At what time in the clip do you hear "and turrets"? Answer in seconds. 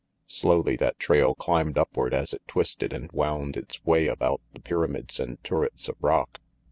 5.19-5.87